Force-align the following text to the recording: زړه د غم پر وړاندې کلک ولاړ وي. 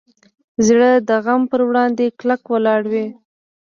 زړه 0.65 0.91
د 1.07 1.09
غم 1.25 1.41
پر 1.51 1.61
وړاندې 1.69 2.05
کلک 2.19 2.41
ولاړ 2.53 2.81
وي. 2.91 3.05